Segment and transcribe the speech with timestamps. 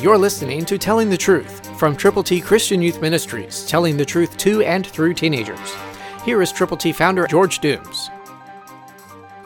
[0.00, 4.36] You're listening to Telling the Truth from Triple T Christian Youth Ministries, telling the truth
[4.36, 5.74] to and through teenagers.
[6.24, 8.08] Here is Triple T founder George Dooms.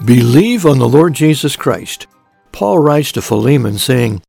[0.04, 2.06] Believe on the Lord Jesus Christ.
[2.52, 4.20] Paul writes to Philemon saying,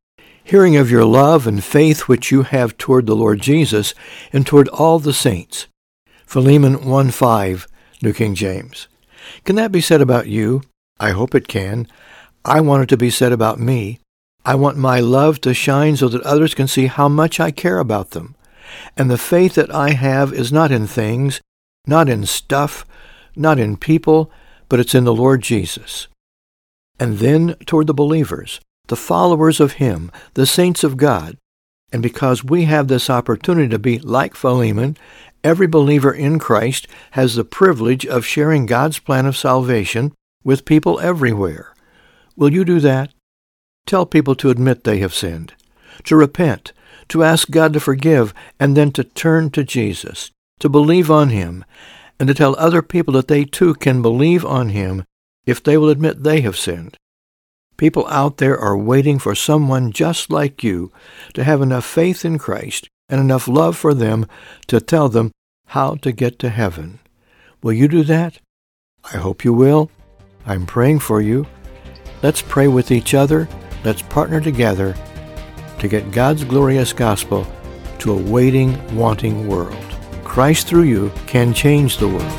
[0.42, 3.92] Hearing of your love and faith which you have toward the Lord Jesus
[4.32, 5.66] and toward all the saints.
[6.24, 7.66] Philemon 1 5,
[8.00, 8.88] New King James.
[9.44, 10.62] Can that be said about you?
[10.98, 11.86] I hope it can.
[12.46, 14.00] I want it to be said about me.
[14.44, 17.78] I want my love to shine so that others can see how much I care
[17.78, 18.34] about them.
[18.96, 21.40] And the faith that I have is not in things,
[21.86, 22.84] not in stuff,
[23.36, 24.30] not in people,
[24.68, 26.08] but it's in the Lord Jesus.
[26.98, 31.36] And then toward the believers, the followers of Him, the saints of God.
[31.92, 34.96] And because we have this opportunity to be like Philemon,
[35.42, 41.00] every believer in Christ has the privilege of sharing God's plan of salvation with people
[41.00, 41.74] everywhere.
[42.36, 43.12] Will you do that?
[43.86, 45.54] Tell people to admit they have sinned,
[46.04, 46.72] to repent,
[47.08, 51.64] to ask God to forgive, and then to turn to Jesus, to believe on Him,
[52.18, 55.04] and to tell other people that they too can believe on Him
[55.44, 56.96] if they will admit they have sinned.
[57.76, 60.92] People out there are waiting for someone just like you
[61.34, 64.26] to have enough faith in Christ and enough love for them
[64.68, 65.32] to tell them
[65.68, 67.00] how to get to heaven.
[67.62, 68.38] Will you do that?
[69.12, 69.90] I hope you will.
[70.46, 71.46] I'm praying for you.
[72.22, 73.48] Let's pray with each other
[73.84, 74.94] Let's partner together
[75.78, 77.46] to get God's glorious gospel
[77.98, 79.76] to a waiting, wanting world.
[80.24, 82.32] Christ through you can change the world.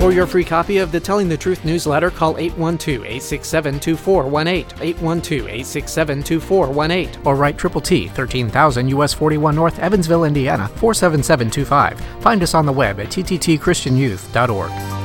[0.00, 5.42] For your free copy of the Telling the Truth newsletter, call 812 867 2418, 812
[5.42, 12.00] 867 2418, or write Triple T, 13000 US 41 North, Evansville, Indiana, 47725.
[12.22, 14.95] Find us on the web at tttchristianyouth.org.